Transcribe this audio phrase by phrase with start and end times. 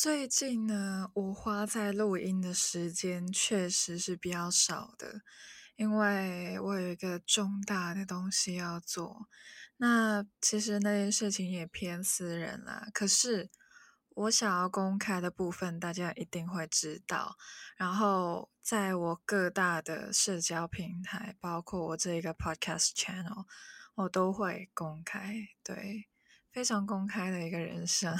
[0.00, 5.22] 最近呢，我花在录音的时间确实是比较少的，
[5.74, 9.28] 因为我有一个重大的东西要做。
[9.78, 13.50] 那其实那件事情也偏私人啦，可是
[14.10, 17.36] 我想要公开的部分，大家一定会知道。
[17.76, 23.46] 然后在我各大的社交平台，包括我这一个 podcast channel，
[23.96, 26.06] 我都会公开，对，
[26.52, 28.16] 非常公开的一个人生。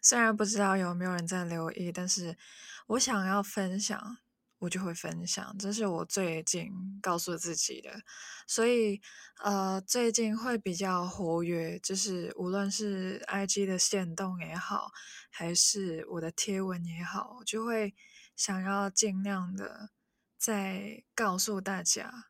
[0.00, 2.36] 虽然不知道有没有人在留意，但是
[2.88, 4.18] 我想要分享，
[4.58, 6.70] 我就会分享，这是我最近
[7.00, 8.02] 告诉自己的。
[8.46, 9.00] 所以，
[9.42, 14.90] 呃，最近会比较活跃，就是无论是 IG 的限动也好，
[15.30, 17.94] 还是我的贴文也好，就会
[18.36, 19.90] 想要尽量的
[20.38, 22.26] 在告诉大家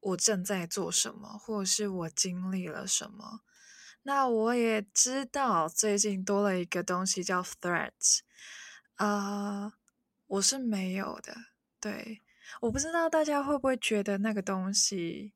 [0.00, 3.40] 我正在做什么，或者是我经历了什么。
[4.06, 8.20] 那我也知道最近多了一个东西叫 Threads，
[8.96, 9.72] 啊、
[10.26, 11.34] 我是没有的。
[11.80, 12.22] 对，
[12.60, 15.32] 我不知道大家会不会觉得那个东西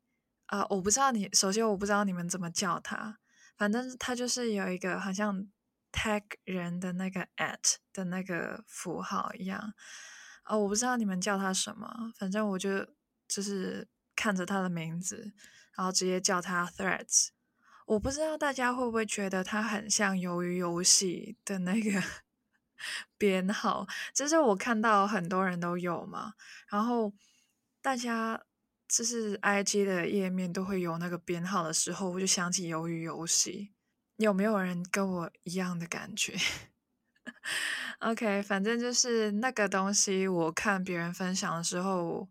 [0.47, 3.19] 啊我不知道你，首先我不知道你们怎么叫它，
[3.57, 5.49] 反正它就是有一个好像
[5.91, 9.73] tag 人的那个 at 的那个符号一样
[10.43, 12.87] 啊我不知道你们叫它什么，反正我就
[13.27, 15.33] 就是看着它的名字，
[15.75, 17.29] 然后直接叫它 Threads。
[17.89, 22.03] 我不知道大家会不会觉得它很像鱿鱼游戏的那个
[23.17, 26.35] 编号，就是我看到很多人都有嘛，
[26.69, 27.15] 然后
[27.81, 28.43] 大家
[28.87, 33.73] 就是 IG 的页面都会有那个编号的时候，我就想起鱿鱼游戏，
[34.19, 36.37] 有没有人跟我一样的感觉？
[38.01, 42.29] OK，反正就是那个东西，我看别人分享的时候，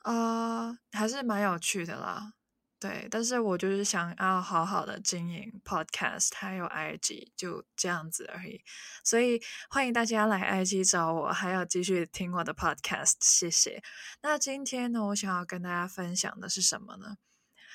[0.00, 2.34] 啊、呃，还是蛮有趣的啦。
[2.80, 8.64] 对，但是我就是想要好好的经营 Podcast，还有 IG，就这样子而已。
[9.04, 13.82] 所以欢迎大家来 IG 找我，还要继续听我的 Podcast，谢谢。
[14.22, 17.18] 那今天呢，我想要跟大家分享的是什么呢？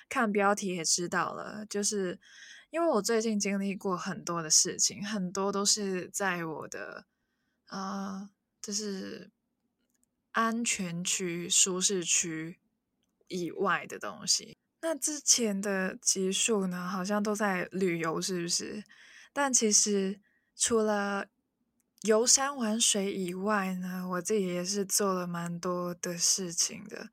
[0.10, 2.20] 看标题也知道了，就是
[2.72, 7.06] 因为我最近经历过很多的事情，很多都是在我的
[7.68, 9.30] 啊、就是
[10.32, 12.60] 安全区、舒适区
[13.28, 14.58] 以外的东西。
[14.88, 18.84] 那之前的集数呢，好像都在旅游，是不是？
[19.34, 20.22] 但其实
[20.56, 21.26] 除了
[22.04, 27.10] 游山玩水以外呢，我自己也是做了蛮多的事情的，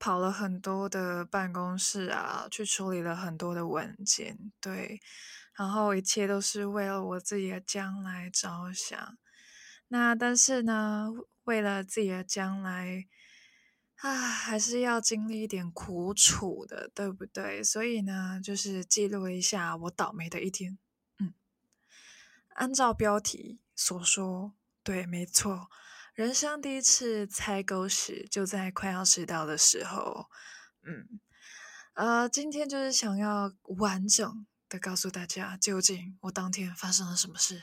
[0.00, 5.00] 跑了很多的办公室啊，去处理了很多的文件，对，
[5.54, 9.16] 然后一切都是为了我自己的将来着想。
[9.86, 11.06] 那但是呢，
[11.44, 13.06] 为了自己的将来。
[14.02, 17.62] 啊，还是要经历一点苦楚的，对不对？
[17.62, 20.76] 所以呢，就是记录一下我倒霉的一天。
[21.18, 21.32] 嗯，
[22.56, 25.70] 按照标题所说，对，没错，
[26.14, 30.26] 人生第一次踩狗屎就在快要迟到的时候。
[30.82, 31.20] 嗯，
[31.94, 37.62] 呃，今天就是想要完整的告诉大家，究竟我当天发生了什么事。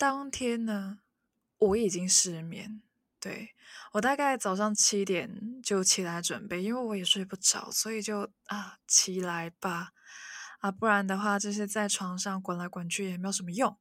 [0.00, 1.00] 当天呢，
[1.58, 2.80] 我已经失眠。
[3.18, 3.54] 对，
[3.92, 9.92] 我大概早上七点就起来准备，因为我也睡不着，所以就啊起来吧，
[10.60, 13.78] 啊不然的话就是在床上滚来滚去也没有什么用。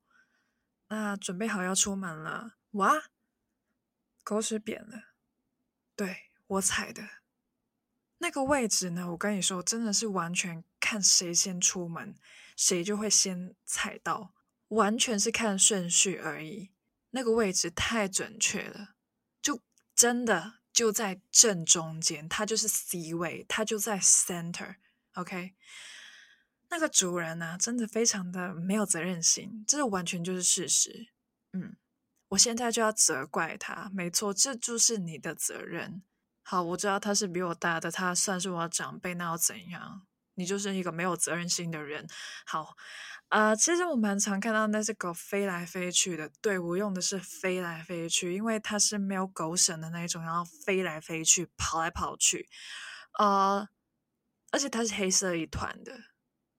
[0.90, 3.04] 那准备好要出门了，哇，
[4.26, 5.14] 狗屎扁了，
[5.96, 7.08] 对，我踩的
[8.18, 12.14] 那个位置呢，我跟你说，真的是完全看谁先出门，
[12.58, 14.34] 谁就会先踩到。
[14.70, 16.70] 完全是看顺序而已，
[17.12, 18.96] 那个位置太准确了，
[19.42, 19.62] 就
[19.96, 25.56] 真的就在正中间，它就是 C 位，它就在 center，OK？
[26.70, 31.08] 那个主人呢、真的非常的没有责任心，这完全就是事实。
[31.54, 31.76] 嗯，
[32.28, 36.04] 我现在就要责怪他，没错，这就是你的责任。
[36.44, 40.06] 好，我知道他是比我大的，他算是我的长辈，那要怎样？
[40.36, 42.08] 你就是一个没有责任心的人。
[42.46, 42.78] 好。
[43.30, 46.32] 啊、呃，其实我蛮常看到那只狗飞来飞去的。
[46.42, 52.50] 对，我用的是飞来飞去，因为它是没有狗绳的那一种，然后飞来飞去，跑来跑去。
[53.20, 53.68] 呃，
[54.52, 55.96] 而且它是黑色一团的，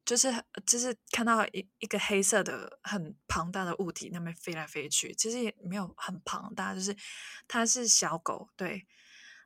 [0.04, 0.32] 就是
[0.64, 6.96] 就是看到一一个黑色的很庞大的物体那边飞来飞去，其实也没有很庞大，就是
[7.48, 8.86] 它是小狗，对，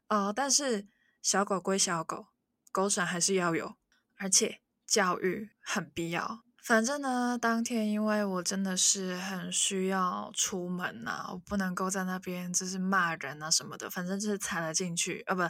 [0.09, 0.87] 呃，但是
[1.23, 2.27] 小狗归小狗，
[2.71, 3.77] 狗绳还是要有，
[4.17, 6.45] 而且教育很必要。
[6.65, 13.91] 反正呢，当天因为我真的是很需要出门呐、我不能够在那边就是骂人啊什么的。
[13.91, 15.43] 反正就是踩了进去，啊不，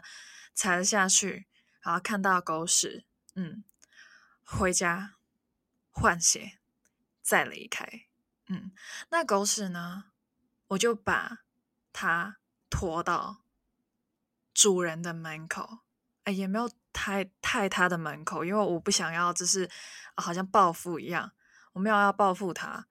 [0.55, 1.47] 踩了下去，
[1.83, 3.05] 然后看到狗屎，
[3.37, 3.63] 嗯，
[4.43, 5.15] 回家
[5.93, 6.59] 换鞋，
[7.23, 7.87] 再离开，
[8.49, 8.73] 嗯，
[9.11, 10.07] 那狗屎呢，
[10.67, 11.45] 我就把
[11.93, 12.39] 它
[12.69, 13.45] 拖到
[14.53, 15.84] 主人的门口，
[16.25, 16.71] 哎，也没有。
[16.97, 19.69] 太太他的门口，因为我不想要，就是
[20.15, 21.33] 好像报复一样，
[21.73, 22.87] 我没有要报复他，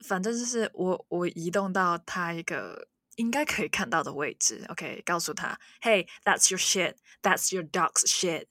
[0.00, 8.48] 反正就是我我移动到他一个应该可以看到的位置，OK，告诉他，Hey，that's your shit，that's your dog's shit，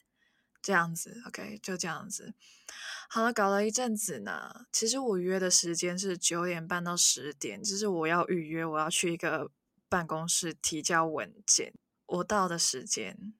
[0.63, 2.33] 这样子，OK，就这样子。
[3.07, 9.51] 好了，搞了一阵子呢，其实我约的时间是九点半到十点，就是我要预约，我要去一个
[9.87, 11.75] 办公室提交文件，
[12.07, 13.35] 我到的时间。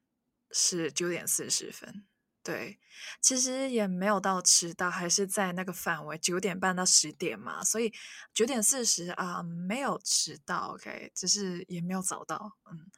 [0.51, 2.05] 是九点四十分，
[2.43, 2.79] 对，
[3.21, 7.93] 其实也没有到迟到，还是在那个范围，九点半到十点嘛，所以
[8.33, 12.89] 九点四十啊，没有迟到，OK，只是也没有早到，嗯，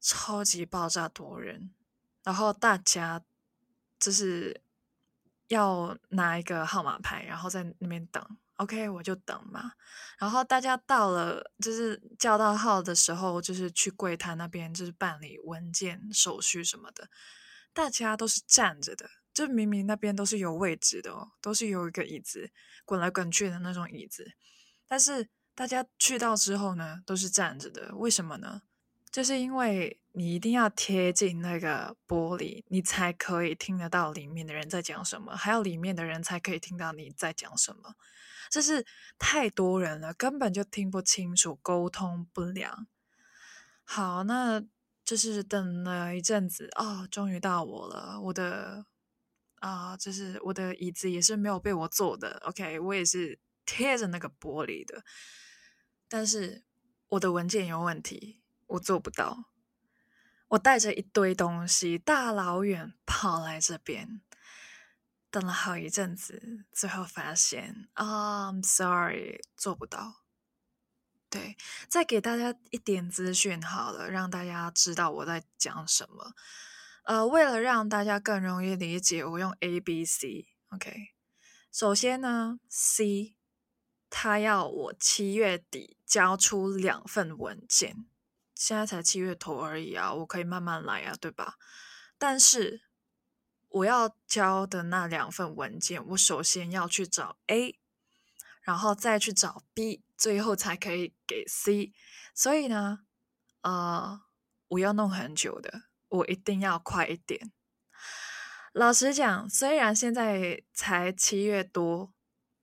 [0.00, 1.74] 超级爆炸多人，
[2.22, 3.22] 然后大家
[3.98, 4.62] 就是
[5.48, 8.38] 要拿一个号码牌，然后在那边等。
[8.62, 9.72] OK，我就等嘛。
[10.18, 17.08] 然后大家到了，就是叫到号的时候，就是去柜台那边，就是办理文件、手续什么的。
[17.72, 22.50] 大家都是站着的，就明明那边都是有位置的哦，都是有一个椅子，
[22.84, 24.32] 滚来滚去的那种椅子。
[24.86, 27.94] 但是大家去到之后呢，都是站着的。
[27.96, 28.62] 为什么呢？
[29.10, 37.94] 就是因为你一定要贴近那个玻璃，你才可以听得到里面的人在讲什么，还有里面的人才可以听到你在讲什么。
[38.50, 38.84] 就是
[39.18, 42.86] 太多人了，根本就听不清楚，沟通不良。
[43.84, 44.62] 好，那
[45.04, 48.20] 就是等了一阵子，哦，终于到我了。
[48.20, 48.86] 我的
[49.56, 55.04] 啊、就是我的椅子也是没有被我坐的，OK，我也是贴着那个玻璃的。
[56.08, 56.64] 但是
[57.10, 59.50] 我的文件有问题，我做不到。
[60.48, 64.20] 我带着一堆东西，大老远跑来这边。
[65.32, 70.24] 等了好一阵子，最后发现啊、，I'm sorry，做不到。
[71.30, 71.56] 对，
[71.88, 76.34] 再给大家一点资讯好了，让大家知道我在讲什么。
[77.04, 80.48] 呃，为了让大家更容易理解，我用 A、B、C。
[80.68, 80.94] OK，
[81.72, 83.34] 首先呢，C，
[84.10, 88.04] 他要我七月底交出两份文件，
[88.54, 91.54] 现在才七月头而已啊，我可以慢慢来啊，对吧？
[92.18, 92.82] 但是。
[93.72, 97.78] 我要交的那两份文件，我首先要去找 A，
[98.60, 101.94] 然后再去找 B，最后才可以给 C。
[102.34, 103.00] 所以呢，
[103.62, 104.20] 呃，
[104.68, 107.50] 我要弄很久的，我一定要快一点。
[108.74, 112.12] 老实讲，虽然现在才七月多，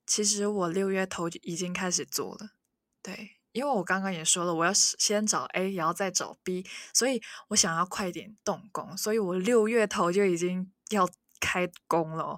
[0.05, 2.51] 其实我六月头就已经开始做了。
[3.01, 10.71] 对，因为我刚刚也说了，我要先找 A，然后再找 B，所以我想要快点动工，所以我六月头就已经。
[10.89, 11.09] 要
[11.41, 12.38] 开工了，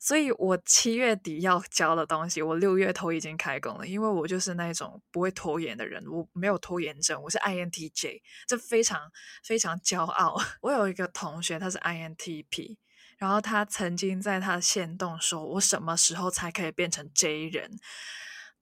[0.00, 3.86] 所以我七月底要交的东西，我六月头已经开工了。
[3.86, 9.10] 因为我就是那种不会拖延的人，我没有拖延症，我是 INTJ，这非常
[9.44, 10.36] 非常骄傲。
[10.62, 12.76] 我有一个同学，他是 INTP，
[13.18, 17.78] 然后他曾经在他的限动说：“我什么时候才可以变成 J 人？”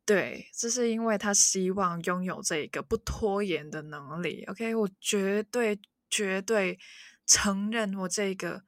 [0.05, 4.45] 对，这是因为他希望拥有这个不拖延的能力。
[4.49, 5.81] OK，我绝对
[6.11, 6.79] 绝对
[7.27, 8.68] 承认我这个。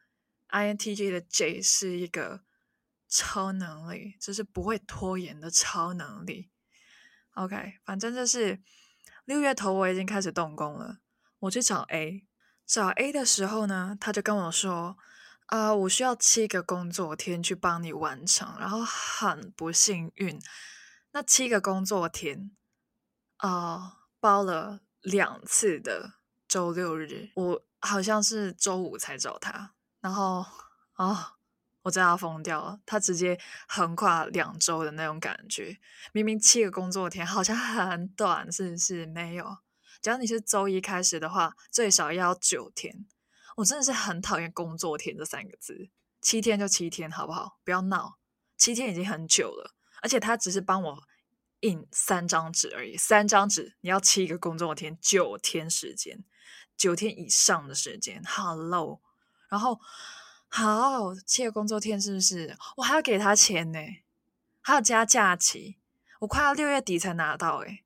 [0.51, 2.43] INTJ 的 J 是一个
[3.09, 6.51] 超能力，就是不会拖延的超能力。
[7.35, 8.61] OK，反正就是
[9.25, 10.99] 六月头我已经开始动工了。
[11.39, 12.27] 我去找 A，
[12.67, 14.99] 找 A 的时候呢，他就跟我说
[15.47, 20.39] ：“啊、我需要七个工作天去帮你完成。”然后很不幸运，
[21.13, 22.51] 那七个工作天
[23.39, 26.15] 啊、包了两次的
[26.47, 27.31] 周六日。
[27.35, 29.75] 我好像是周五才找他。
[30.01, 30.45] 然后，
[30.97, 31.17] 哦，
[31.83, 32.81] 我真的要疯掉了！
[32.87, 33.39] 他直接
[33.69, 35.79] 横跨两周的那种感觉，
[36.13, 39.07] 明明七个工作天好像很短，是不是？
[39.07, 39.59] 没有，
[40.01, 43.07] 只要你是周一开始的话，最少要九天。
[43.57, 45.91] 我真的是很讨厌“工作天”这三个字，
[46.23, 47.59] 七天就七天，好不好？
[47.63, 48.17] 不要闹，
[48.57, 51.03] 七天已经很久了，而且他只是帮我
[51.61, 56.25] 印三张纸而已，三张纸你要七个工作天，九天时间，
[56.77, 59.03] 九天以上的时间，Hello。
[59.51, 59.79] 然后，
[60.49, 62.57] 好，七个工作天是不是？
[62.77, 63.79] 我还要给他钱呢，
[64.63, 65.77] 还要加假期，
[66.21, 67.85] 我快要六月底才拿到诶。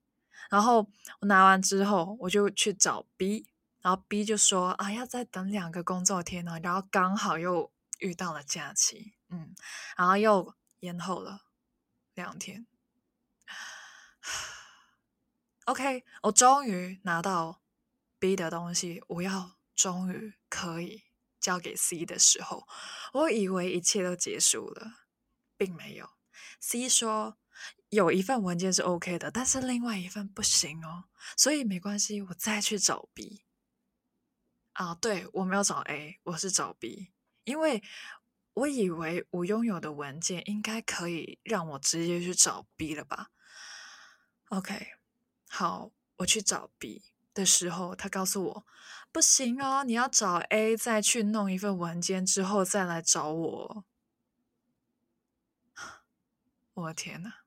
[0.51, 0.87] 然后
[1.21, 3.49] 我拿完之后，我就去找 B，
[3.81, 6.61] 然后 B 就说啊，要再等两个工作天呢。
[6.63, 9.57] 然后刚好又遇到了假期，嗯，
[9.97, 11.47] 然后又延后了
[12.15, 12.67] 两天。
[15.65, 17.63] OK，我终于拿到
[18.19, 21.05] B 的东西，我要终于可以
[21.45, 22.67] 交给 C 的时候，
[23.13, 25.01] 我以为一切都结束了，
[25.59, 26.09] 并没有。
[26.59, 27.37] C 说
[27.91, 31.05] 有一份文件是 OK 的，但是另外一份不行哦，
[31.37, 33.45] 所以没关系，我再去找 B。
[34.73, 37.13] 啊，对，我没有找 A，我是找 B，
[37.45, 37.83] 因为
[38.55, 43.33] 我以为我拥有的文件应该可以让我直接去找 B 了吧
[44.49, 44.95] ？OK。
[45.51, 48.67] 好，我去找 B 的时候，他告诉我
[49.13, 53.85] 不行哦，你要找 A，再去弄一份文件之后再来找我。
[56.75, 57.43] 我的天哪！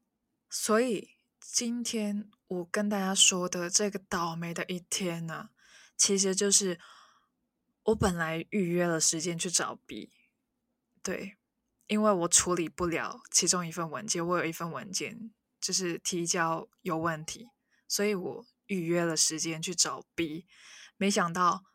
[0.50, 5.50] 所以今天我跟大家说的这个倒霉的一天呢，
[5.98, 6.80] 其实就是
[7.84, 10.14] 我本来预约了时间去找 B，
[11.04, 11.38] 对，
[11.88, 17.50] 因为我处理不了其中一份文件，我有一份文件就是提交有问题。
[17.90, 20.46] 所以我预约了时间去找 B，
[20.96, 21.66] 没想到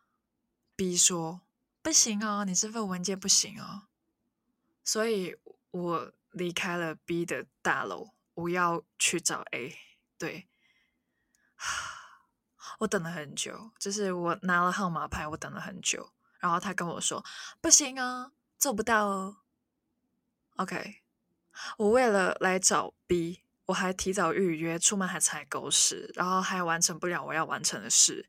[0.75, 1.41] B 说
[1.81, 3.87] 不行哦，你这份文件不行哦。
[4.83, 5.35] 所以
[5.71, 9.77] 我离开了 B 的大楼，我要去找 A。
[10.17, 10.47] 对，
[12.79, 17.23] 我等了很久，就是我拿了号码牌，我等了很久，然后他跟我说
[17.61, 19.37] 不行啊，做不到哦。
[20.57, 21.01] OK，
[21.77, 23.42] 我为了来找 B。
[23.67, 28.27] 我还提早预约，出门还踩狗屎，然后还完成不了我要完成的事。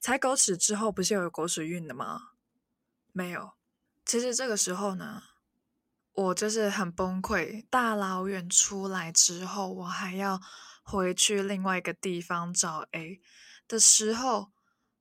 [0.00, 2.30] 踩狗屎之后，不是有狗屎运的吗？
[3.12, 3.52] 没有。
[4.06, 5.22] 其实这个时候呢，
[6.12, 7.66] 我就是很崩溃。
[7.68, 10.40] 大老远出来之后，我还要
[10.82, 13.20] 回去另外一个地方找 A
[13.68, 14.50] 的时候，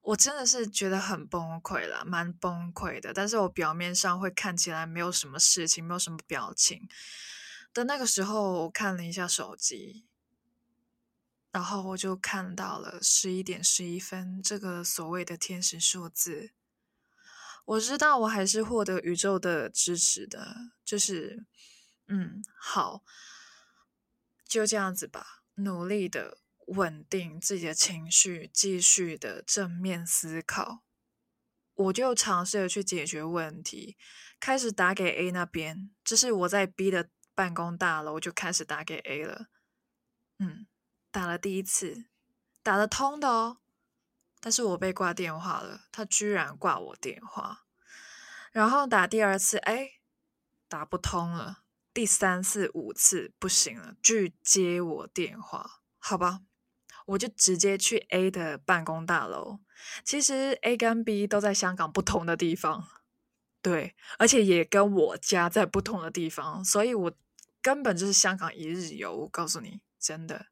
[0.02, 3.14] 我真的是觉得很崩溃了，蛮崩溃的。
[3.14, 6.88] 但是我表面上会看起来没有什么事情，没有什么表情。
[7.74, 10.06] 的那个时候，我看了一下手机，
[11.52, 16.52] 然后我就看到了十一点十一分这个所谓的天使数字。
[17.66, 21.46] 我知道我还是获得宇宙的支持的，就是，
[22.08, 23.04] 嗯，好，
[24.48, 30.82] 就这样子吧，努力的稳定自己的情绪，继续的正面思考。
[31.76, 33.96] 我就尝试着去解决问题，
[34.40, 37.10] 开始打给 A 那边，这是我在 B 的。
[37.40, 39.48] 办公大楼就开始打给 A 了，
[40.40, 40.68] 嗯，
[41.10, 42.08] 打了第一次，
[42.62, 43.60] 打得通的哦，
[44.42, 47.64] 但是我被挂电话了，他居然挂我电话，
[48.52, 50.02] 然后打第二次，哎，
[50.68, 56.42] 打不通了，第三次、五次不行了，拒接我电话，好吧，
[57.06, 59.62] 我就直接去 A 的办公大楼，
[60.04, 62.86] 其实 A 跟 B 都在香港不同的地方，
[63.62, 67.14] 对，而且也跟我家在不同的地方，所以我。
[67.62, 70.48] 根本就是香港一日游，我告诉你，真的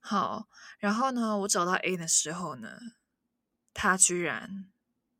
[0.00, 0.48] 好。
[0.78, 2.78] 然后呢，我找到 A 的时候呢，
[3.74, 4.70] 他居然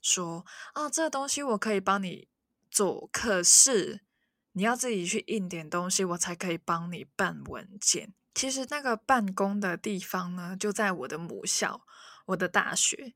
[0.00, 0.44] 说
[0.74, 2.28] ：“哦，这个东西我可以帮你
[2.70, 4.04] 做，可是
[4.52, 11.82] 你要自己去印点东西，我才可以帮你办文件。”其实那个办公的地方呢，就在我的母校，
[12.26, 13.14] 我的大学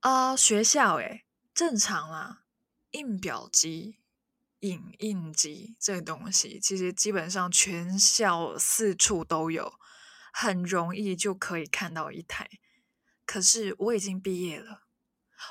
[0.00, 2.42] 啊、呃，学校诶，正常啦，
[2.90, 4.00] 印表机。
[4.64, 9.78] 影印机这个东西，其实基本上全校四处都有，
[10.32, 12.48] 很容易就可以看到一台。
[13.26, 14.84] 可是我已经毕业了，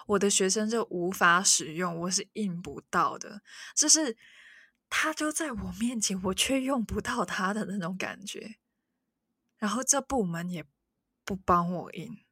[0.08, 3.44] 我的学生就无法使用，我是印不到的。
[3.76, 4.18] 就是
[4.90, 8.56] 他就在我面前，我却用不到他的那种感觉。
[9.60, 10.66] 然后这部门也
[11.24, 12.26] 不帮我印，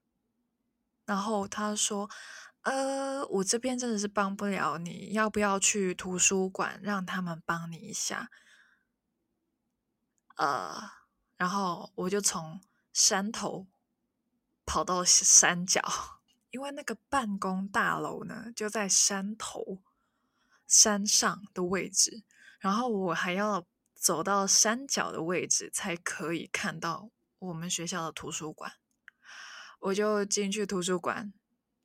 [1.05, 2.09] 然后他说。
[2.63, 8.29] 呃，我这边真的是帮不了你，要不要去图书馆让他们帮你一下？
[10.35, 10.91] 呃，
[11.37, 12.61] 然后我就从
[12.93, 13.65] 山头
[14.63, 15.81] 跑到山脚，
[16.51, 19.81] 因为那个办公大楼呢就在山头
[20.67, 22.23] 山上的位置，
[22.59, 23.65] 然后我还要
[23.95, 28.73] 走到山脚的位置才可以看到我们学校的图书馆，
[29.79, 31.33] 我就进去图书馆。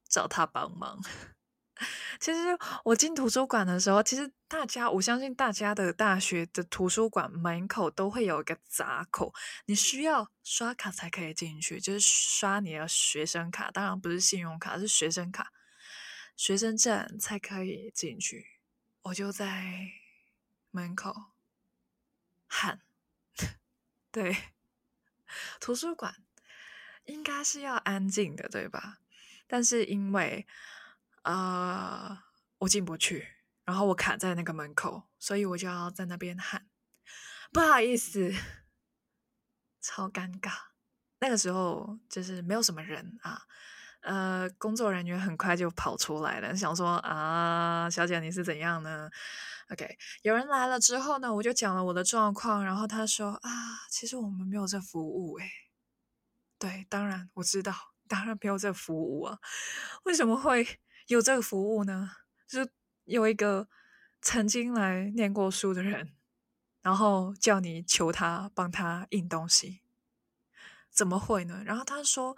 [0.09, 1.01] 找他帮忙。
[2.19, 9.35] 其实我进图书馆的时候，其实大家，我相信大家的大学的图书馆门口都会有一个闸口，
[9.67, 15.53] 你需要刷卡才可以进去，就是刷你的学生卡，当然不是信用卡，是学生卡、
[16.35, 18.47] 学生证才可以进去。
[19.03, 19.91] 我就在
[20.71, 21.15] 门口
[22.47, 22.81] 喊，
[24.11, 24.35] 对，
[25.61, 26.17] 图书馆
[27.05, 29.01] 应该是要安静的，对吧？
[29.47, 30.47] 但是因为，
[31.23, 32.19] 呃，
[32.59, 33.27] 我进不去，
[33.65, 36.67] 然后我卡在那个门口，所以我就要在那边喊
[37.53, 38.33] ：“不好意思，
[39.81, 40.53] 超尴尬。
[41.21, 43.43] 那个时候就是没有什么人啊，
[44.01, 49.09] 呃，工作人员很快就跑出来了，想说啊，小姐你是怎样呢
[49.71, 55.51] ？OK，有人来了之后呢，我就讲了我的状况，然后他说啊，其实我们没有这服务诶。
[56.59, 57.75] 对，当然我知道，
[58.09, 59.39] 当然没有这服务啊，
[60.05, 62.11] 为什么会有这个服务呢？
[62.47, 62.71] 就是
[63.05, 63.69] 有一个
[64.23, 66.15] 曾经来念过书的人，
[66.83, 69.81] 然后叫你求他帮他印东西。
[70.91, 71.63] 怎么会呢？
[71.65, 72.37] 然后他说，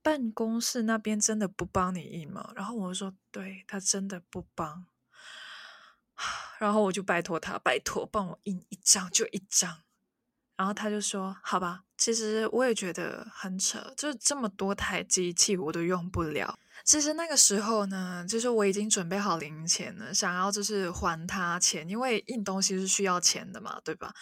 [0.00, 2.50] 办公室那边真的不帮你印吗？
[2.56, 4.86] 然后我说，对，他真的不帮。
[6.58, 9.82] 然后我就拜托他，拜托帮我印一张就一张。
[10.56, 16.58] 然后他就说，好吧，其实我也觉得很扯，就是这么多台机器我都用不了。
[16.82, 24.12] 其实那个时候呢，就是我已经准备好零钱了，想要就是还他钱，因为印东西是需要钱的嘛，对吧？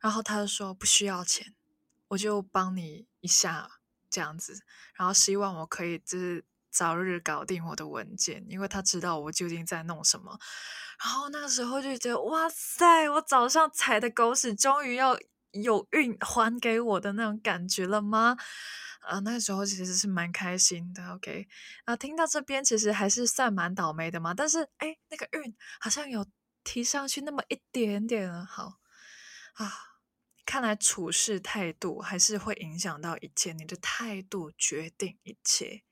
[0.00, 1.52] 然后他就说不需要钱。
[2.06, 3.68] 我就帮你一下
[4.08, 4.62] 这样子，
[4.94, 10.38] 然后希望我可以就是早日搞定我的文件，因为他知道我究竟在弄什么。
[11.02, 15.18] 然后那个时候就觉得哇塞，我早上踩的狗屎终于要
[15.62, 18.36] 有运还给我的那种感觉了吗？
[19.00, 21.14] 啊，那个时候其实是蛮开心的。
[21.14, 21.48] OK，
[21.84, 26.26] 啊，听到这边其实还是算蛮倒霉的嘛，但是哎，那个运好像有
[26.62, 28.44] 提上去那么一点点了。
[28.44, 28.80] 好
[29.54, 29.72] 啊。
[30.46, 35.84] 看来处事态度还是会影响到一切，你的态度决定一切。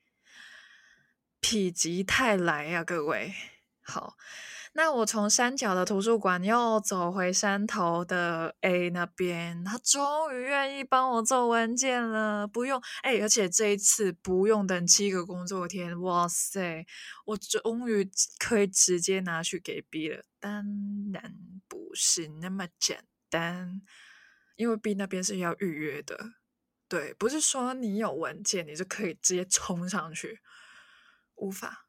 [1.40, 3.34] 否极泰来呀，各位。
[3.80, 4.14] 好，
[4.74, 16.86] 那我从山脚的图书馆又走回山头的 A 那边，他终于愿意帮我做文件了，不用哎，而且这一次不用等七个工作天，哇塞，
[17.26, 20.24] 我终于可以直接拿去给 B 了。
[20.40, 20.64] 当
[21.12, 21.34] 然
[21.68, 23.82] 不是那么简单。
[24.56, 26.34] 因为 B 那边是要预约的，
[26.86, 30.40] 对，不是说你有文件你就可以直接冲上去，
[31.36, 31.81] 无法。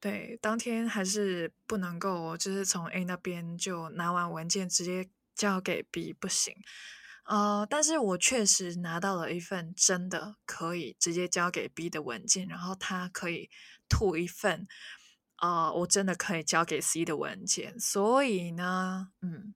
[0.00, 6.54] 对，当天还是不能够，就是从 A 那边就拿完文件直接交给 B 不行。
[7.24, 13.50] 呃，但是我确实拿到了一份真的可以直接交给 B 的文件，然后他可以
[13.88, 14.66] 吐一份，
[15.36, 17.78] 呃，我真的可以交给 C 的文件。
[17.78, 19.54] 所以呢，嗯。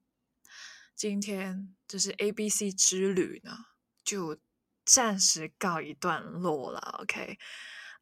[0.96, 3.50] 今天就是 A B C 之旅呢，
[4.04, 4.38] 就
[4.84, 6.78] 暂时告一段落了。
[7.02, 7.36] OK，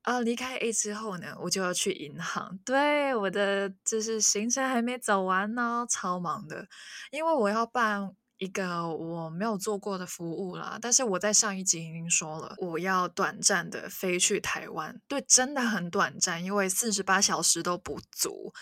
[0.02, 2.58] 啊，离开 A 之后呢，我就要去银行。
[2.64, 6.66] 对，我的就是行程还没走完呢，超忙的，
[7.12, 10.76] 因为我要办一个我没有做过的服务啦。
[10.82, 15.00] 但是我在上一集已经说了，我要短暂的飞去台湾。
[15.06, 18.52] 对，真的很短暂，因为四十八小时都不足。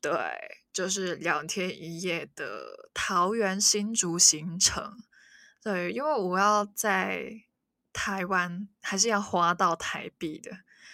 [0.00, 0.12] 对，
[0.72, 4.96] 就是两天一夜的桃园新竹行程。
[5.62, 7.30] 对，因为我要在
[7.92, 10.50] 台湾，还是要花到台币的。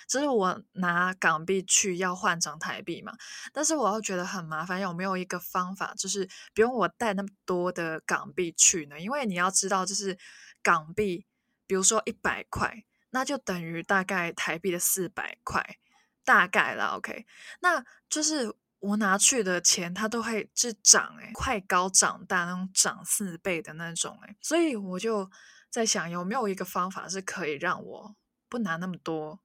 [0.07, 3.13] 就是我拿港币去要换成台币嘛，
[3.53, 8.99] 但是我又觉得很麻烦，有没有一个方法，就是不用我带那么多的港币去呢？
[8.99, 10.19] 因为你要知道，就是
[10.63, 11.27] 港币，
[11.67, 15.79] 比如说一百块，那就等于大概台币的四百块，
[16.25, 16.97] 大概啦。
[16.97, 17.27] OK，
[17.61, 18.55] 那就是。
[18.81, 25.29] 我拿去的钱，它都会是涨诶，快高长大那种涨四倍的那种诶，所以我就
[25.71, 28.15] 在想，有没有一个方法是可以让我
[28.51, 29.41] 不拿那么多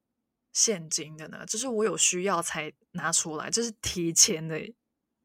[0.53, 1.45] 现金的呢？
[1.45, 4.59] 就是我有需要才拿出来，就是提前的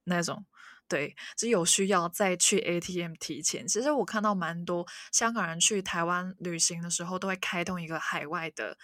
[0.05, 0.45] 那种，
[0.89, 3.67] 对，只有需要再去 ATM 提钱。
[3.67, 8.77] 其实我看到蛮多香港人去台湾旅行的时候，都会开通一个海外的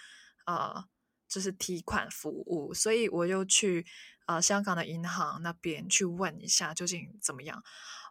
[0.45, 0.85] 呃，
[1.27, 3.85] 就是提款服务，所以我就去。
[4.25, 7.61] 啊、呃，香港的银行那边去问一下究竟怎么样？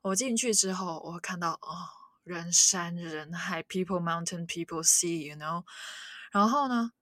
[0.03, 1.89] 我进去之后，我看到哦，
[2.23, 5.65] 人山人海，people mountain people sea，you know。
[6.31, 6.93] 然后呢，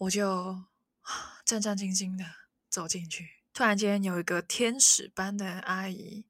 [0.00, 0.64] 我就
[1.44, 2.24] 战战兢兢的
[2.70, 3.42] 走进去。
[3.52, 6.24] 突然间，有一个天使般的阿姨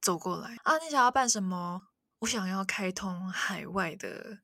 [0.00, 1.88] 走过来啊，你想要办什么？
[2.20, 4.38] 我想要开通海外的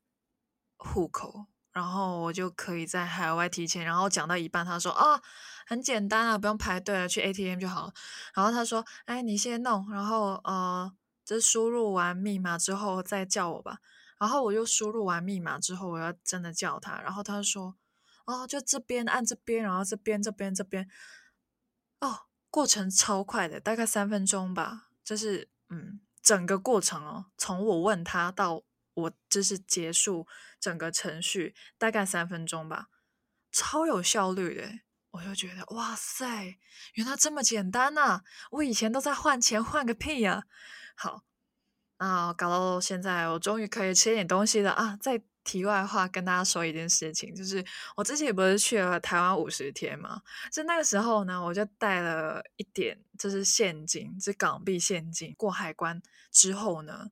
[0.77, 1.47] 户口。
[1.73, 5.21] 然后我就可以在海外提钱，然后讲到一半，他说啊，
[5.65, 7.93] 很简单啊，不用排队了，去 ATM 就好了。
[8.33, 13.79] 然后他说，哎，你先弄，然后呃，这输入完密码之后再叫我吧。
[14.19, 17.77] 然后我又输入完密码之后，我要真的叫他，然后他说，
[18.25, 20.89] 哦，就这边按这边，然后这边这边这边，
[21.99, 28.63] 哦，过程超快的，大概三分钟吧，就是嗯，整个过程哦，从我问他到。
[28.93, 30.27] 我就是结束
[30.59, 32.89] 整个程序，大概三分钟吧，
[33.49, 34.69] 超有效率的。
[35.11, 36.57] 我就觉得哇塞，
[36.95, 38.21] 原来这么简单呐！
[38.51, 40.43] 我以前都在换钱，换个屁呀！
[40.95, 41.23] 好，
[41.97, 44.97] 啊，搞到现在，我终于可以吃点东西了啊！
[44.99, 47.63] 再题外话跟大家说一件事情，就是
[47.95, 56.01] 我之前不是去了台湾五十天嘛，就那个时候呢，我就带了一点就是现金，就是港币现金，过海关
[56.31, 57.07] 之后呢。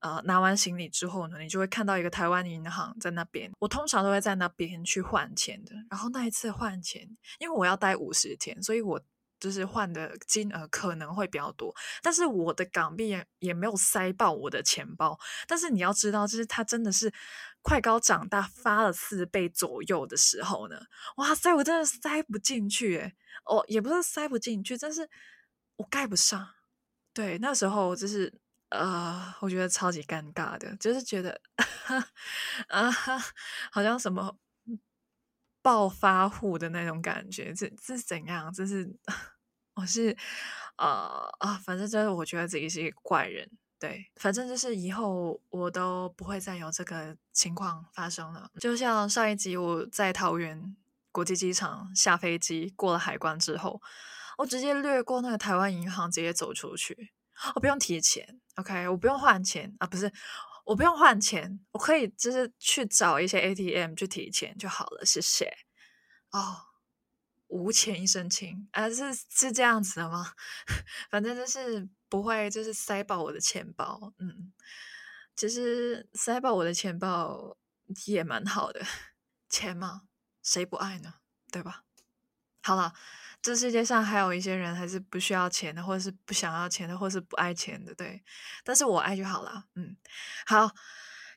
[0.00, 3.50] 呃，拿完行李之后呢，你就会看到一个台湾银行在那边。
[3.58, 5.74] 我通常都会在那边去换钱的。
[5.88, 7.08] 然后那一次换钱，
[7.38, 9.00] 因为我要待五十天，所以我
[9.44, 11.74] 就是换的金额可能会比较多。
[12.02, 15.18] 但是我的港币也也没有塞爆我的钱包。
[15.46, 17.12] 但是你要知道，就是它真的是
[17.62, 20.80] 快高长大发了四倍左右的时候呢，
[21.16, 25.08] 哇塞，我真的塞不进去诶，哦，也不是塞不进去，但是
[25.76, 26.48] 我盖不上。
[27.12, 28.32] 对，那时候就是。
[28.70, 31.40] 呃，我觉得超级尴尬的，就是觉得，
[32.66, 32.90] 啊，
[33.70, 34.36] 好像什么
[35.62, 38.52] 暴发户的那种感觉，这这是怎样？
[38.52, 38.84] 这是
[39.74, 40.16] 我是
[40.76, 48.50] 呃啊，反正就是我觉得自己是一个怪人，对，反正就是以后我都不会再有这个情况发生了。
[48.60, 50.76] 就像上一集我在桃园
[51.12, 53.80] 国际机场下飞机过了海关之后，
[54.38, 57.12] 我直接掠过那个台湾银行，直接走出去。
[57.56, 60.12] 我不用提钱，OK，我不用换钱啊，不是，
[60.64, 65.52] 我不用换钱，我可以就是去找一些 ATM 去提钱就好了，谢谢。
[66.30, 66.56] 哦，
[67.54, 70.32] 无钱一身轻啊，是是这样子的吗？
[71.08, 74.12] 反正就是不会，就是塞爆我的钱包。
[74.18, 74.52] 嗯，
[75.36, 77.56] 其实塞爆我的钱包
[78.06, 78.84] 也蛮好的，
[79.48, 80.02] 钱嘛，
[80.42, 81.14] 谁不爱呢？
[81.52, 81.84] 对吧？
[82.60, 82.92] 好了。
[83.42, 88.24] 这世界上还有一些人还是不需要钱的，或者是不想要钱的，或者是不爱钱的，对。
[88.64, 89.94] 但是我爱就好了，嗯。
[90.46, 90.70] 好，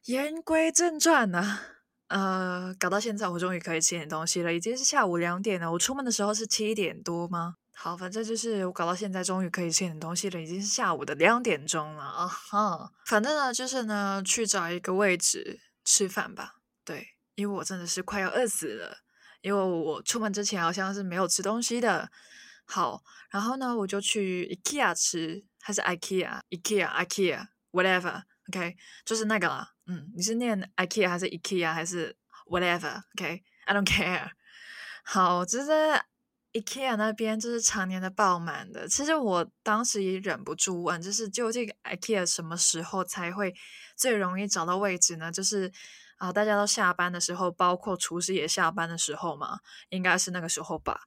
[0.06, 1.62] 言归正传呢、啊，
[2.08, 5.72] 呃，搞到现在我终于可以吃点东西了，已经是下午两点了。
[5.72, 7.56] 我出门的时候是七点多吗？
[7.74, 12.92] 好，反正就是我搞到现在终于可以吃点东西了，已经是下午的两点钟了啊哈。
[13.06, 18.98] 反正呢，就是呢，去找一个位置吃饭吧，对，因为我真的是快要饿死了。
[19.42, 22.10] 因为我出门之前好像是没有吃东西的，
[22.66, 34.30] 好，然后呢，我就去 IKEA 吃，还是 IKEA，IKEA，IKEA，whatever，OK，、就是那个啦，嗯，你是念 IKEA 还是 IKEA 还是 whatever，OK，I、don't care。
[35.04, 35.72] 好，就是
[36.54, 43.54] IKEA 那边就是常年的爆满的，其实我当时也忍不住问，就是究竟 IKEA 什么时候才会
[43.96, 45.32] 最容易找到位置呢？
[45.32, 45.72] 就是。
[46.18, 51.02] 啊，大家都下班的时候，包括厨师也下班的时候嘛，应该是那个时候吧。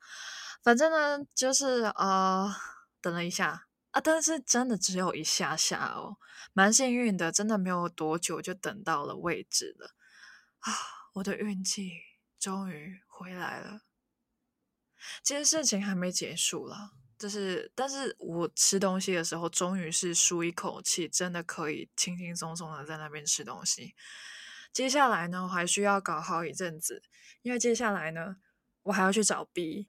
[0.62, 2.48] 反正呢，就是呃，
[3.02, 6.16] 等了一下啊，但是真的只有一下下哦，
[6.52, 9.94] 蛮幸运的，真的没有多久就等到了位置了
[10.60, 10.72] 啊，
[11.14, 11.92] 我的运气
[12.38, 13.82] 终于回来了。
[15.22, 23.94] 这件事情还没结束了，就是，但是我吃东西的时候，终于是舒一口气，真的可以轻轻松松的在那边吃东西。
[24.72, 27.02] 接下来呢，我还需要搞好一阵子，
[27.42, 28.36] 因为接下来呢，
[28.84, 29.88] 我还要去找 B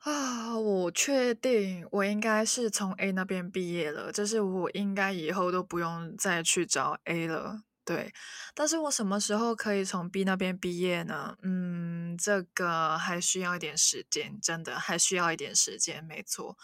[0.00, 0.58] 啊。
[0.58, 7.62] 我确定我应该是从 A 那边毕业了，就是我应该以后都不用再去找 A 了。
[7.82, 8.12] 对，
[8.54, 11.36] 但是我什么时候可以从 B 那边毕业呢？
[11.42, 16.56] 嗯，这个还需要一点时间，真的还需要一点时间，没错。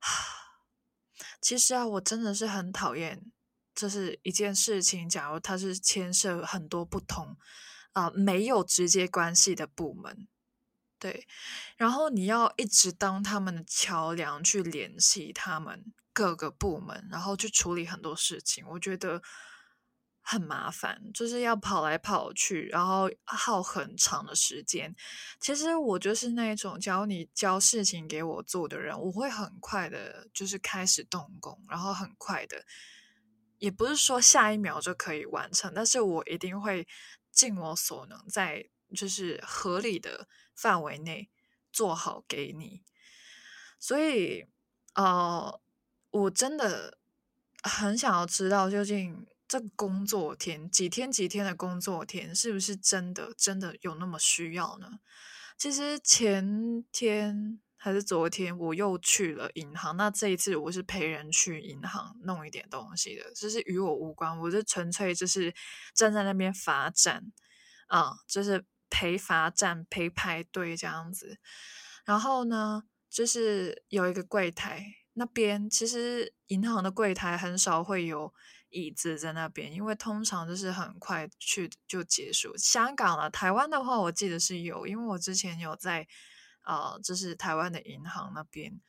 [1.40, 3.30] 其实啊，我真的是很讨厌。
[3.74, 7.36] 这是一件事情，假如它是牵涉很多不同
[7.92, 10.26] 啊、没有直接关系的部门，
[10.98, 11.26] 对，
[11.76, 19.20] 然后你要一直当他们的桥梁去联系他们各个部门，然后去处理很多事情，我觉得
[20.22, 24.96] 很麻烦，就是要跑来跑去，然后耗很长的时间。
[25.38, 32.64] 其实我就是那种，假如你交事情给我做的人，我会很快的，就是开始动工，然后很快的。
[33.58, 36.86] 也不是说下一秒就可以完成，但是我一定会
[37.30, 41.30] 尽我所能，在就是合理的范围内
[41.72, 42.82] 做好给你。
[43.78, 44.46] 所以，
[44.94, 45.60] 呃，
[46.10, 46.98] 我真的
[47.62, 54.98] 很想要知道，究竟这个工作天几天几天的工作天，是不是真的真的有那么需要呢？
[55.56, 57.60] 其实前天。
[57.76, 65.52] 还是昨天我又去了银行，那这一次我是陪人去银行弄一点东西的，就是与我无关，我是纯粹就是
[65.92, 67.30] 站在那边罚站
[67.88, 71.38] 啊，就是陪罚站陪排队这样子。
[72.04, 78.32] 然后呢，就是有一个柜台那边，其实银行的柜台很少会有
[78.68, 82.56] 椅子在那边，因为通常就是很快去就结束。
[82.56, 86.06] 香港了，台湾的话我记得是有，因为我之前有在。
[86.66, 88.80] 啊、呃，就是台湾的银行那边，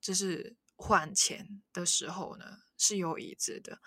[0.00, 2.44] 就是换钱的时候呢
[2.78, 3.80] 是有椅子的，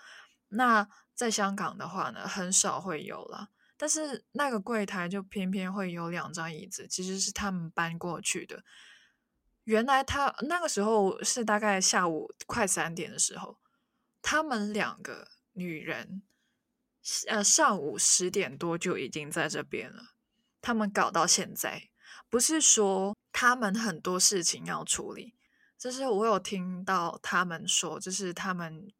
[0.48, 3.48] 那在香港的话呢，很少会有了。
[3.80, 8.62] 但是那个柜台就偏偏会有两张椅子，其实是他们搬过去的。
[9.64, 13.58] 原来他那个时候是大概下午快三点的时候，
[14.20, 16.20] 他们两个女人，
[17.28, 20.10] 呃，上午十点多就已经在这边了。
[20.60, 21.88] 他们搞到现在，
[22.28, 25.34] 不是说他们很多事情要处理，
[25.78, 28.92] 就是我有听到他们说，就是他们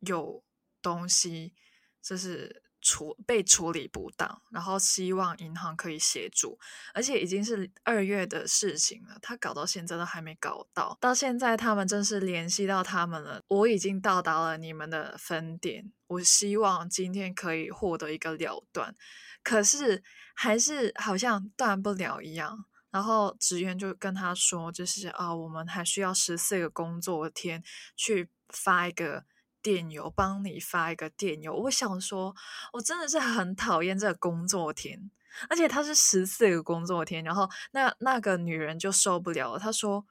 [0.00, 0.42] 有
[0.82, 1.54] 东西，
[2.02, 2.63] 就是。
[2.84, 6.58] 处被处理不当，然后希望银行可以协助，
[6.92, 10.96] 而且已经是二月的事情了，他搞到现在都还没搞到。
[11.00, 18.94] 到现在他们正式联系到他们了，我已经到达了你们的分店，我希望今天可以获得一个了断，
[19.42, 22.66] 可是还是好像断不了一样。
[22.90, 27.64] 然后职员就跟他说，就是啊，我们还需要十四个工作天
[27.96, 29.24] 去发一个。
[29.64, 32.36] 电邮帮你发一个电邮，我想说，
[32.74, 35.10] 我真的是很讨厌这个工作天，
[35.48, 40.04] 而且他是十四个工作天，然后那那个女人就受不了了，她说：“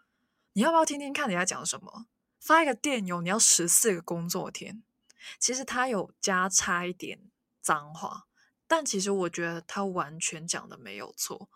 [0.53, 2.07] 你要不要听听看你在讲什么？
[2.39, 4.81] 发一个电邮你要十四个工作天。”
[5.39, 7.19] 其实他有加插一点
[7.61, 8.23] 脏话，
[8.67, 11.49] 但其实我觉得他完全讲的没有错。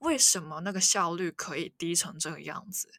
[0.00, 2.92] 为什么那个效率可以低成这个样子？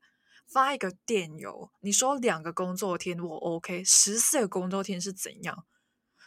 [0.47, 5.65] 发一个电邮，你说两个工作天我 OK，十四个工作天是怎样？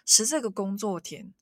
[0.05, 1.33] 十四个工作天，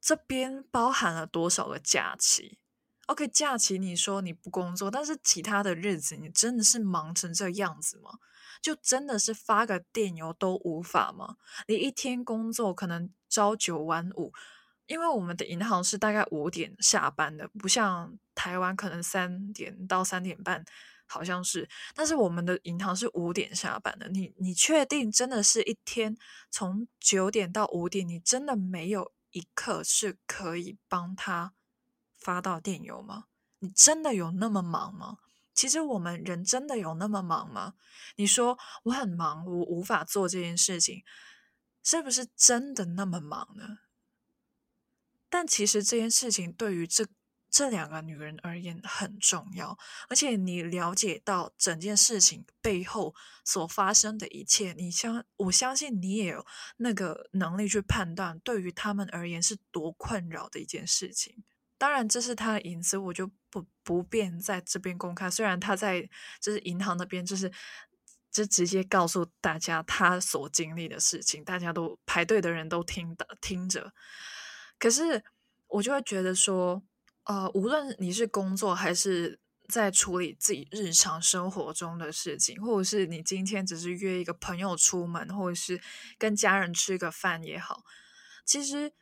[0.00, 2.58] 这边包含了多少个假期
[3.06, 8.18] ？OK，假期你说你不工作，但是其他的日子你真的是忙成这样子吗？
[8.60, 11.36] 就真的是发个电邮都无法吗？
[11.68, 14.32] 你一天工作可能朝九晚五，
[14.86, 20.64] 因为我们的银行是大概五点下班的，不像台湾可能三点到三点半。
[21.08, 24.08] 好像是，但是我们的银行是五点下班的。
[24.10, 26.16] 你你确定真的是一天
[26.50, 31.54] 从九点到五点，你真的没有一刻是可以帮他
[32.18, 33.24] 发到电邮吗？
[33.60, 35.16] 你真的有那么忙吗？
[35.54, 37.74] 其实我们人真的有那么忙吗？
[38.16, 41.02] 你说我很忙，我无法做这件事情，
[41.82, 43.78] 是不是真的那么忙呢？
[45.30, 47.06] 但其实这件事情对于这。
[47.50, 49.78] 这两个女人而言很重要，
[50.10, 56.44] 而且你了解到整件事情背后所发生的一切，你相我相信你也有
[56.76, 61.42] 那个能力去判断，对于他们而言是多困扰的一件事情。
[61.78, 65.30] 当然，这是他的隐私，我就不不便在这边公开。
[65.30, 66.02] 虽然他在
[66.40, 67.50] 就是银行那边，就是
[68.30, 73.94] 就直接告诉大家他所经历的事情，大家都排队的人都听的听着，
[74.78, 75.24] 可是
[75.68, 76.82] 我就会觉得说。
[77.28, 79.38] 呃，无论你是工作还是
[79.68, 85.78] 在处理自己日常生活中的事情，或者是你今天只是约一个朋友出门，或者是
[86.16, 87.84] 跟家人吃个饭也好，
[88.46, 88.94] 其实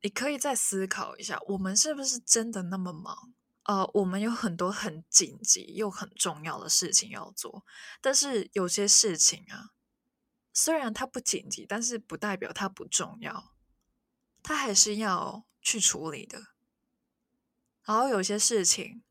[0.00, 3.32] 你可以再思考一下，我们是不是真的那么忙？
[3.62, 7.64] 呃，我们有很多很紧急又很重要的事情要做，
[8.00, 9.70] 但是有些事情啊，
[10.52, 13.54] 虽然它不紧急，但是不代表它不重要，
[14.42, 16.51] 它还是要去处理的。
[17.84, 19.02] 然后有些事情，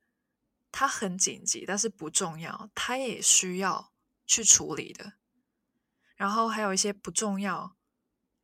[0.72, 3.92] 它很紧急，但是不重要，它也需要
[4.26, 5.14] 去处理的。
[6.16, 7.76] 然后还有一些不重要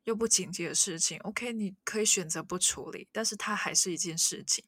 [0.04, 4.66] 又不紧急的事情，OK，你可以选择不处理，但是它还是一件事情。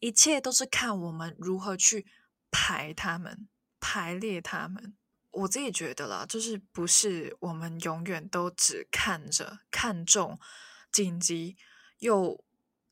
[0.00, 2.06] 一切都是看我们如何去
[2.50, 4.96] 排他们、排列他们。
[5.30, 10.38] 我自己觉得啦，就是不是我们永远都只看着看重
[10.92, 11.56] 紧急
[11.98, 12.44] 又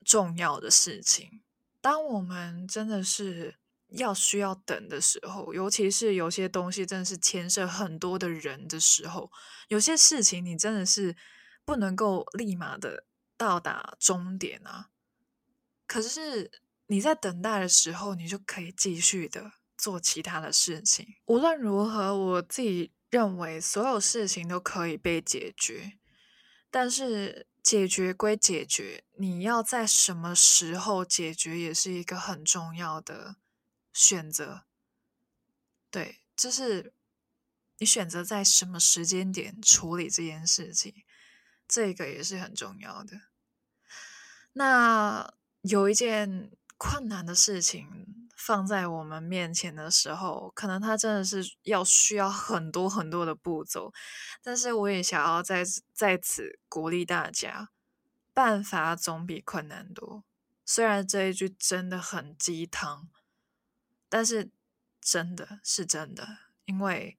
[0.05, 1.42] 重要的事情。
[1.83, 3.57] 当我们真的是
[3.89, 9.31] 要需要等的时候，尤其是有些东西真的是牵涉很多的人的时候，
[9.67, 11.17] 有些事情你真的是
[11.65, 13.05] 不能够立马的
[13.37, 14.91] 到达终点啊。
[15.89, 16.51] 可是
[16.87, 21.07] 你在等待的时候，你就可以继续的做其他的事情。
[21.27, 25.99] 无论如何，我自己认为所有事情都可以被解决，
[26.71, 27.49] 但是。
[27.63, 33.37] 解决归解决，你要在什么时候解决也是一个很重要的
[33.93, 34.65] 选择。
[35.91, 36.93] 对，就是
[37.79, 41.05] 你选择在什么时间点处理这件事情，
[41.69, 43.21] 这个也是很重要的。
[44.55, 48.22] 那有一件困难的事情。
[48.45, 53.93] 放在我们面前的时候，可能它真的是要需要很多很多的步骤，
[54.43, 57.69] 但是我也想要在在此鼓励大家，
[58.35, 60.25] 办法总比困难多。
[60.65, 63.09] 虽然这一句真的很鸡汤，
[64.09, 64.51] 但是
[65.01, 67.19] 真的是真的，因为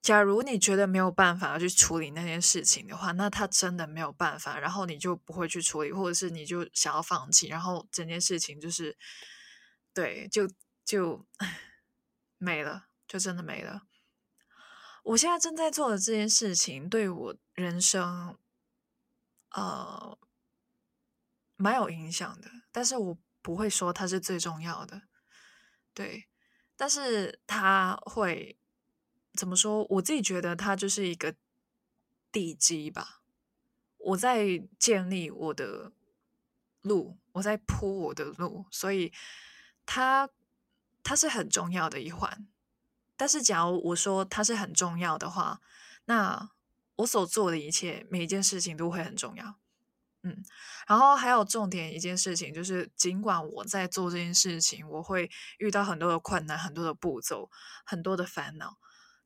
[0.00, 8.96] 假如你觉得没有办法去处理那件事情的话，那他真的没有办法，然后你就不会去处理，或者是你就想要放弃，然后整件事情就是，
[9.94, 10.50] 对，就
[10.84, 11.24] 就
[12.36, 13.86] 没了，就真的没了。
[15.04, 18.36] 我现在正在做的这件事情，对我人生，
[19.50, 20.18] 呃，
[21.56, 25.02] 蛮有影响的，但是我不会说它是最重要的，
[25.94, 26.28] 对，
[26.76, 28.58] 但是它会。
[29.36, 29.84] 怎么说？
[29.90, 31.34] 我自己觉得它就是一个
[32.30, 33.20] 地基吧。
[33.98, 35.90] 我在建立我的
[36.82, 39.12] 路，我在铺我的路，所以
[39.86, 40.28] 它
[41.02, 42.46] 它是很重要的一环。
[43.16, 45.60] 但是，假如我说它是很重要的话，
[46.06, 46.50] 那
[46.96, 49.56] 我所做的一切，每一件事情都会很重要。
[50.22, 50.42] 嗯，
[50.88, 57.50] 然后还有重点一件事情，就是尽管我在做这件事情，我会遇到很多的困难、很多的步骤、
[57.84, 58.78] 很多的烦恼。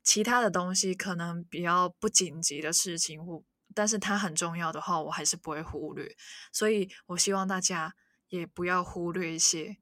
[0.03, 3.45] 其他的东西可能比较不紧急的事情，我
[3.75, 6.17] 但是它很重要的话，我还是不会忽略。
[6.53, 7.95] 所以我希望大家
[8.29, 9.79] 也不要忽略一些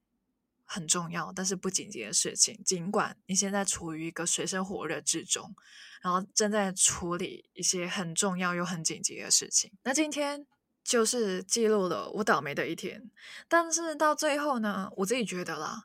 [0.67, 2.63] 很重要但是不紧急的事情。
[2.65, 5.55] 尽管你现在处于一个水深火热之中，
[6.03, 9.73] 然后正在处理一些很重要又很紧急的事情。
[9.85, 10.47] 那今天
[10.85, 13.11] 就是记录了我倒霉的一天，
[13.49, 15.85] 但是到最后呢，我自己觉得啦，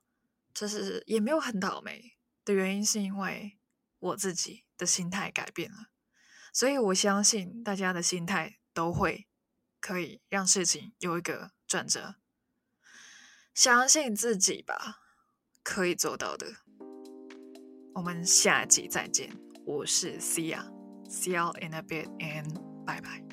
[0.54, 3.58] 就是也没有很倒霉的原因，是因为。
[4.02, 5.90] 我自己的心态改变了，
[6.52, 9.28] 所以我相信大家的心态都会
[9.80, 12.16] 可以让事情有一个转折。
[13.54, 15.00] 相信自己吧，
[15.64, 16.48] 可以做到的。
[17.94, 19.30] 我们下集再见，
[19.66, 22.54] 我是 Sia，See you in a bit and
[22.86, 23.31] bye bye。